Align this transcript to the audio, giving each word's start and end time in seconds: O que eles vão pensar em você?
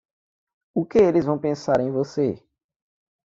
O 0.73 0.83
que 0.83 0.97
eles 0.97 1.25
vão 1.25 1.37
pensar 1.37 1.79
em 1.79 1.91
você? 1.91 2.43